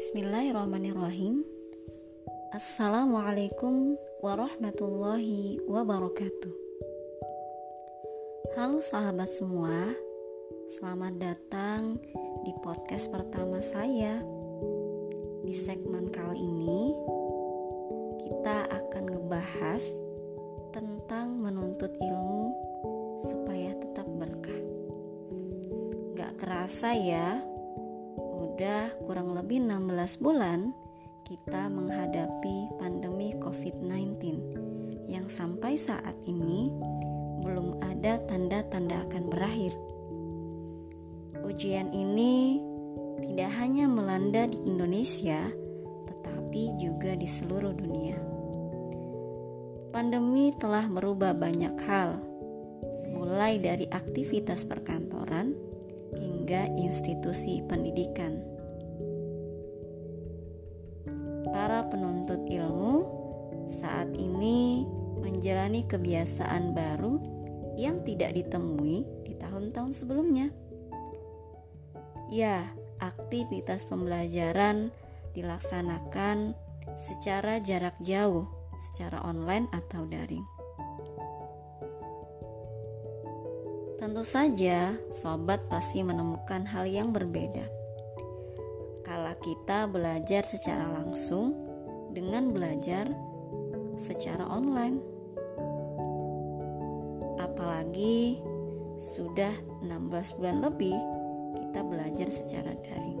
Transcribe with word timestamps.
Bismillahirrahmanirrahim. 0.00 1.44
Assalamualaikum 2.56 4.00
warahmatullahi 4.24 5.60
wabarakatuh. 5.68 6.54
Halo 8.56 8.80
sahabat 8.80 9.28
semua 9.28 9.92
Selamat 10.72 11.20
datang 11.20 12.00
di 12.48 12.52
podcast 12.64 13.12
pertama 13.12 13.60
saya. 13.60 14.24
Di 15.44 15.52
segmen 15.52 16.08
kali 16.08 16.48
ini 16.48 16.96
Kita 18.24 18.72
akan 18.72 19.04
ngebahas 19.04 19.84
Tentang 20.72 21.44
menuntut 21.44 21.92
ilmu 22.00 22.56
Supaya 23.20 23.76
tetap 23.76 24.08
berkah. 24.08 24.64
Gak 26.16 26.40
kerasa 26.40 26.96
ya 26.96 27.49
sudah 28.60 28.92
kurang 29.08 29.32
lebih 29.32 29.64
16 29.64 30.20
bulan 30.20 30.76
kita 31.24 31.72
menghadapi 31.72 32.76
pandemi 32.76 33.32
COVID-19 33.40 34.20
yang 35.08 35.32
sampai 35.32 35.80
saat 35.80 36.12
ini 36.28 36.68
belum 37.40 37.80
ada 37.80 38.20
tanda-tanda 38.28 39.08
akan 39.08 39.32
berakhir. 39.32 39.72
Ujian 41.40 41.88
ini 41.96 42.60
tidak 43.24 43.48
hanya 43.64 43.88
melanda 43.88 44.44
di 44.44 44.60
Indonesia, 44.60 45.48
tetapi 46.12 46.76
juga 46.76 47.16
di 47.16 47.32
seluruh 47.32 47.72
dunia. 47.72 48.20
Pandemi 49.88 50.52
telah 50.60 50.84
merubah 50.84 51.32
banyak 51.32 51.80
hal, 51.88 52.20
mulai 53.16 53.56
dari 53.56 53.88
aktivitas 53.88 54.68
perkantoran 54.68 55.69
hingga 56.16 56.70
institusi 56.74 57.62
pendidikan. 57.66 58.42
Para 61.50 61.86
penuntut 61.90 62.46
ilmu 62.46 62.94
saat 63.70 64.10
ini 64.14 64.86
menjalani 65.20 65.86
kebiasaan 65.86 66.74
baru 66.74 67.18
yang 67.78 68.02
tidak 68.06 68.34
ditemui 68.34 69.02
di 69.26 69.32
tahun-tahun 69.38 69.92
sebelumnya. 69.94 70.50
Ya, 72.30 72.70
aktivitas 73.02 73.88
pembelajaran 73.88 74.94
dilaksanakan 75.34 76.54
secara 76.94 77.58
jarak 77.58 77.96
jauh, 78.04 78.46
secara 78.78 79.22
online 79.24 79.66
atau 79.74 80.06
daring. 80.06 80.59
Tentu 84.00 84.24
saja, 84.24 84.96
sobat 85.12 85.60
pasti 85.68 86.00
menemukan 86.00 86.64
hal 86.72 86.88
yang 86.88 87.12
berbeda. 87.12 87.68
Kala 89.04 89.36
kita 89.36 89.84
belajar 89.84 90.40
secara 90.48 90.88
langsung 90.88 91.52
dengan 92.08 92.48
belajar 92.48 93.12
secara 94.00 94.48
online. 94.48 95.04
Apalagi 97.44 98.40
sudah 98.96 99.52
16 99.84 99.92
bulan 100.40 100.64
lebih 100.64 100.96
kita 101.60 101.84
belajar 101.84 102.32
secara 102.32 102.72
daring. 102.80 103.20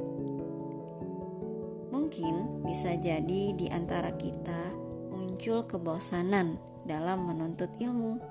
Mungkin 1.92 2.64
bisa 2.64 2.96
jadi 2.96 3.52
di 3.52 3.68
antara 3.68 4.16
kita 4.16 4.72
muncul 5.12 5.60
kebosanan 5.68 6.56
dalam 6.88 7.28
menuntut 7.28 7.68
ilmu 7.76 8.29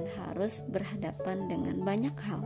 dan 0.00 0.32
harus 0.32 0.64
berhadapan 0.64 1.44
dengan 1.44 1.84
banyak 1.84 2.16
hal, 2.24 2.40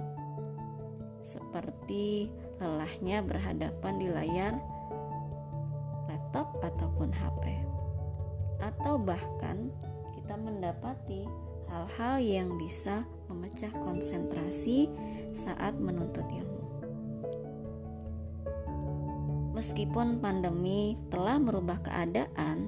seperti 1.22 2.27
lelahnya 2.58 3.22
berhadapan 3.22 3.94
di 3.94 4.10
layar 4.10 4.59
laptop 6.10 6.59
ataupun 6.66 7.15
HP, 7.15 7.62
atau 8.59 8.98
bahkan 8.98 9.70
kita 10.19 10.34
mendapati 10.34 11.31
hal-hal 11.70 12.19
yang 12.19 12.59
bisa 12.59 13.06
memecah 13.31 13.71
konsentrasi 13.78 14.91
saat 15.31 15.78
menuntut 15.78 16.26
ilmu. 16.26 16.62
Meskipun 19.54 20.19
pandemi 20.19 20.98
telah 21.06 21.38
merubah 21.38 21.78
keadaan, 21.86 22.66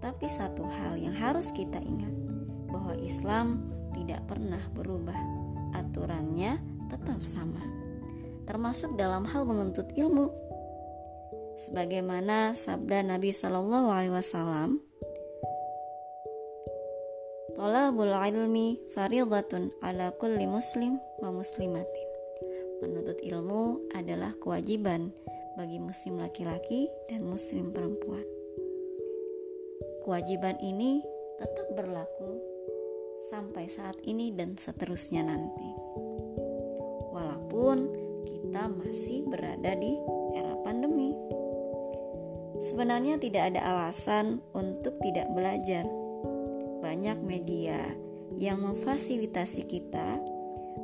tapi 0.00 0.24
satu 0.24 0.64
hal 0.64 0.96
yang 0.96 1.12
harus 1.12 1.52
kita 1.52 1.76
ingat 1.84 2.16
bahwa 2.72 2.96
Islam 2.96 3.75
tidak 3.96 4.20
pernah 4.28 4.60
berubah. 4.76 5.16
Aturannya 5.72 6.60
tetap 6.92 7.24
sama. 7.24 7.64
Termasuk 8.44 8.94
dalam 8.94 9.24
hal 9.26 9.48
menuntut 9.48 9.88
ilmu. 9.96 10.30
Sebagaimana 11.56 12.52
sabda 12.52 13.00
Nabi 13.00 13.32
Shallallahu 13.32 13.88
alaihi 13.88 14.12
wasallam, 14.12 14.84
Tolabul 17.56 18.12
ilmi 18.12 18.76
faridatun 18.92 19.72
ala 19.80 20.12
kulli 20.20 20.44
muslim 20.44 21.00
wa 21.24 21.32
muslimatin. 21.32 22.08
Menuntut 22.84 23.16
ilmu 23.24 23.80
adalah 23.96 24.36
kewajiban 24.36 25.08
bagi 25.56 25.80
muslim 25.80 26.20
laki-laki 26.20 26.92
dan 27.08 27.24
muslim 27.24 27.72
perempuan. 27.72 28.20
Kewajiban 30.04 30.60
ini 30.60 31.00
tetap 31.40 31.72
berlaku 31.72 32.55
sampai 33.26 33.66
saat 33.66 33.98
ini 34.06 34.30
dan 34.30 34.54
seterusnya 34.54 35.26
nanti. 35.26 35.66
Walaupun 37.10 37.76
kita 38.22 38.70
masih 38.70 39.26
berada 39.26 39.74
di 39.74 39.98
era 40.38 40.54
pandemi. 40.62 41.10
Sebenarnya 42.62 43.18
tidak 43.18 43.52
ada 43.52 43.60
alasan 43.66 44.38
untuk 44.54 44.96
tidak 45.02 45.26
belajar. 45.34 45.84
Banyak 46.80 47.18
media 47.26 47.82
yang 48.38 48.62
memfasilitasi 48.62 49.66
kita 49.66 50.22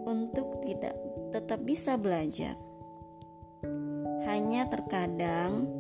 untuk 0.03 0.59
tidak 0.67 0.99
tetap 1.31 1.63
bisa 1.63 1.95
belajar. 1.95 2.59
Hanya 4.27 4.67
terkadang 4.67 5.71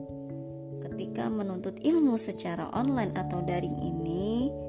ketika 0.78 1.26
menuntut 1.26 1.82
ilmu 1.82 2.14
secara 2.14 2.70
online 2.70 3.18
atau 3.18 3.42
daring 3.42 3.82
ini 3.82 4.61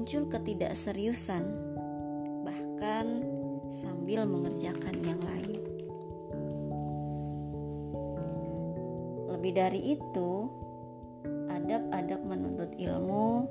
muncul 0.00 0.32
ketidakseriusan, 0.32 1.44
bahkan 2.40 3.20
sambil 3.68 4.24
mengerjakan 4.24 4.96
yang 5.04 5.20
lain. 5.20 5.60
Lebih 9.28 9.52
dari 9.52 9.92
itu, 9.92 10.48
adab-adab 11.52 12.16
menuntut 12.24 12.72
ilmu 12.80 13.44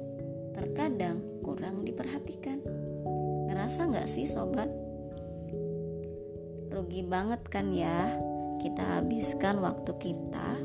terkadang 0.58 1.22
kurang 1.46 1.86
diperhatikan. 1.86 2.66
Ngerasa 3.46 3.86
nggak 3.94 4.10
sih 4.10 4.26
sobat? 4.26 4.74
Rugi 6.74 7.06
banget 7.06 7.46
kan 7.46 7.70
ya 7.70 8.18
kita 8.58 8.98
habiskan 8.98 9.62
waktu 9.62 9.94
kita 10.02 10.58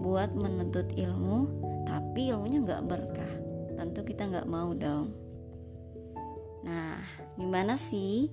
buat 0.00 0.32
menuntut 0.32 0.88
ilmu 0.96 1.44
tapi 1.84 2.32
ilmunya 2.32 2.64
nggak 2.64 2.88
berkah 2.88 3.39
tentu 3.80 4.04
kita 4.04 4.28
nggak 4.28 4.44
mau 4.44 4.76
dong. 4.76 5.16
Nah 6.68 7.00
gimana 7.40 7.80
sih 7.80 8.28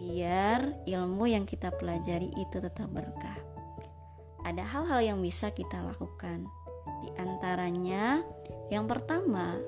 biar 0.00 0.88
ilmu 0.88 1.28
yang 1.28 1.44
kita 1.44 1.68
pelajari 1.76 2.32
itu 2.32 2.56
tetap 2.64 2.88
berkah? 2.88 3.36
Ada 4.48 4.64
hal-hal 4.64 5.00
yang 5.04 5.18
bisa 5.20 5.52
kita 5.52 5.84
lakukan. 5.84 6.48
Di 7.04 7.12
antaranya 7.20 8.24
yang 8.72 8.88
pertama 8.88 9.60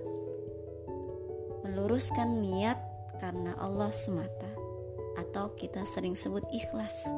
meluruskan 1.69 2.41
niat 2.41 2.81
karena 3.21 3.53
Allah 3.61 3.93
semata 3.93 4.49
atau 5.21 5.53
kita 5.57 5.85
sering 5.85 6.17
sebut 6.17 6.45
ikhlas. 6.53 7.09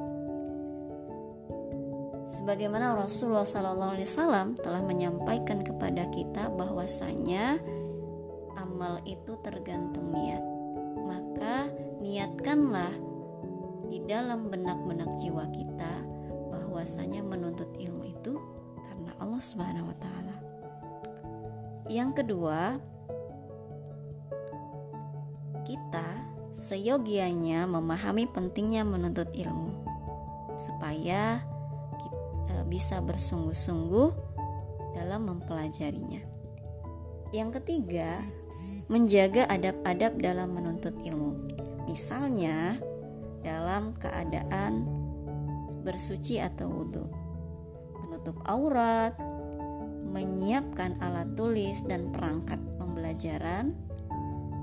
Sebagaimana 2.28 2.92
Rasulullah 2.92 3.48
SAW 3.48 4.60
telah 4.60 4.84
menyampaikan 4.84 5.64
kepada 5.64 6.12
kita 6.12 6.52
bahwasanya 6.52 7.56
amal 8.78 9.02
itu 9.02 9.34
tergantung 9.42 10.14
niat. 10.14 10.38
Maka 11.02 11.66
niatkanlah 11.98 12.94
di 13.90 13.98
dalam 14.06 14.54
benak-benak 14.54 15.18
jiwa 15.18 15.50
kita 15.50 16.06
bahwasanya 16.54 17.26
menuntut 17.26 17.74
ilmu 17.74 18.06
itu 18.06 18.38
karena 18.86 19.10
Allah 19.18 19.42
Subhanahu 19.42 19.90
wa 19.90 19.96
taala. 19.98 20.36
Yang 21.90 22.22
kedua, 22.22 22.78
kita 25.66 26.22
seyogianya 26.54 27.66
memahami 27.66 28.30
pentingnya 28.30 28.86
menuntut 28.86 29.34
ilmu 29.34 29.74
supaya 30.54 31.42
bisa 32.70 33.02
bersungguh-sungguh 33.02 34.10
dalam 34.94 35.26
mempelajarinya. 35.34 36.22
Yang 37.34 37.58
ketiga, 37.58 38.22
menjaga 38.88 39.44
adab-adab 39.52 40.16
dalam 40.20 40.56
menuntut 40.56 40.96
ilmu. 41.04 41.36
Misalnya, 41.84 42.80
dalam 43.44 43.96
keadaan 44.00 44.84
bersuci 45.84 46.40
atau 46.40 46.68
wudhu, 46.68 47.04
menutup 48.04 48.36
aurat, 48.48 49.16
menyiapkan 50.08 50.96
alat 51.04 51.28
tulis 51.36 51.84
dan 51.84 52.08
perangkat 52.12 52.60
pembelajaran, 52.80 53.76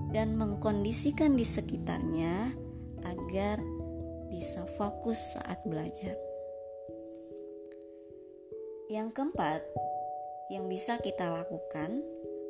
dan 0.09 0.33
mengkondisikan 0.37 1.37
di 1.37 1.45
sekitarnya 1.45 2.57
agar 3.05 3.61
bisa 4.33 4.65
fokus 4.77 5.37
saat 5.37 5.61
belajar. 5.69 6.17
Yang 8.89 9.17
keempat, 9.17 9.61
yang 10.53 10.69
bisa 10.69 10.97
kita 11.01 11.29
lakukan 11.29 12.05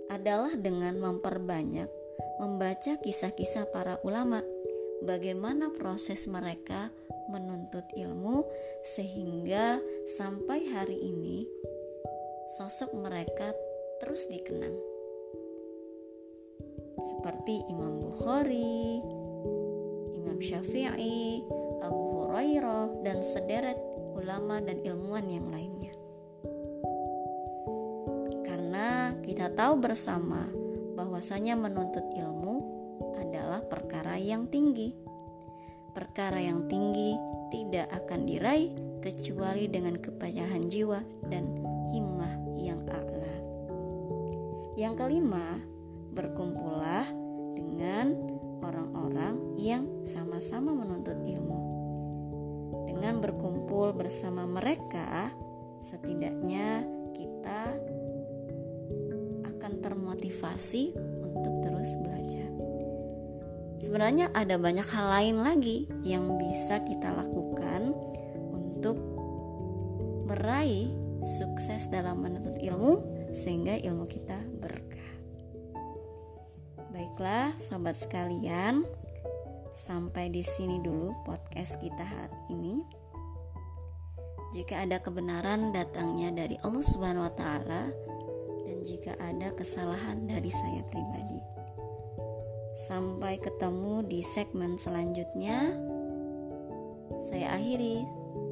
adalah 0.10 0.54
dengan 0.57 0.98
memperbanyak 1.02 2.06
membaca 2.40 3.00
kisah-kisah 3.00 3.72
para 3.72 3.96
ulama, 4.04 4.44
bagaimana 5.04 5.72
proses 5.72 6.28
mereka 6.28 6.92
menuntut 7.31 7.86
ilmu 7.96 8.46
sehingga 8.86 9.81
sampai 10.19 10.69
hari 10.69 11.00
ini 11.00 11.48
sosok 12.60 12.94
mereka 12.94 13.56
terus 14.04 14.28
dikenang. 14.30 14.78
Seperti 17.06 17.66
Imam 17.69 18.01
Bukhari, 18.01 19.01
Imam 20.18 20.38
Syafi'i, 20.42 21.42
Abu 21.86 22.04
Hurairah, 22.25 23.06
dan 23.06 23.22
sederet 23.22 23.78
ulama 24.16 24.62
dan 24.62 24.81
ilmuwan 24.81 25.28
yang 25.30 25.48
lainnya. 25.50 25.75
Kita 29.36 29.52
tahu 29.52 29.84
bersama 29.84 30.48
bahwasanya 30.96 31.60
menuntut 31.60 32.08
ilmu 32.16 32.56
adalah 33.20 33.60
perkara 33.68 34.16
yang 34.16 34.48
tinggi. 34.48 34.96
Perkara 35.92 36.40
yang 36.40 36.72
tinggi 36.72 37.20
tidak 37.52 37.92
akan 37.92 38.32
diraih 38.32 38.72
kecuali 39.04 39.68
dengan 39.68 40.00
kepayahan 40.00 40.72
jiwa 40.72 41.04
dan 41.28 41.52
himmah 41.92 42.32
yang 42.56 42.80
a'la. 42.88 43.36
Yang 44.80 45.04
kelima, 45.04 45.60
berkumpullah 46.16 47.04
dengan 47.60 48.16
orang-orang 48.64 49.60
yang 49.60 49.84
sama-sama 50.08 50.72
menuntut 50.72 51.20
ilmu. 51.28 51.60
Dengan 52.88 53.20
berkumpul 53.20 53.92
bersama 54.00 54.48
mereka, 54.48 55.28
setidaknya 55.84 56.88
kita 57.12 57.94
akan 59.65 59.81
termotivasi 59.81 60.94
untuk 61.25 61.57
terus 61.65 61.97
belajar. 61.97 62.50
Sebenarnya 63.81 64.29
ada 64.38 64.62
banyak 64.62 64.85
hal 64.85 65.09
lain 65.09 65.41
lagi 65.41 65.89
yang 66.06 66.38
bisa 66.38 66.85
kita 66.85 67.09
lakukan 67.09 67.89
untuk 68.53 68.94
meraih 70.29 70.94
sukses 71.25 71.89
dalam 71.89 72.21
menuntut 72.21 72.53
ilmu 72.62 73.01
sehingga 73.33 73.73
ilmu 73.81 74.06
kita 74.06 74.38
berkah. 74.62 75.13
Baiklah, 76.94 77.57
sobat 77.57 77.97
sekalian, 77.97 78.85
sampai 79.73 80.29
di 80.29 80.45
sini 80.45 80.77
dulu 80.77 81.09
podcast 81.25 81.81
kita 81.81 82.06
hari 82.06 82.38
ini. 82.53 82.85
Jika 84.53 84.85
ada 84.85 85.01
kebenaran 85.01 85.73
datangnya 85.73 86.45
dari 86.45 86.53
Allah 86.62 86.85
Subhanahu 86.85 87.25
wa 87.25 87.33
taala 87.33 87.81
jika 88.86 89.18
ada 89.18 89.50
kesalahan 89.58 90.30
dari 90.30 90.54
saya 90.54 90.86
pribadi. 90.86 91.42
Sampai 92.78 93.42
ketemu 93.42 94.06
di 94.06 94.22
segmen 94.22 94.78
selanjutnya. 94.78 95.74
Saya 97.26 97.58
akhiri. 97.58 98.06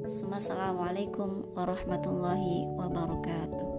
Assalamualaikum 0.04 1.54
warahmatullahi 1.56 2.68
wabarakatuh. 2.76 3.73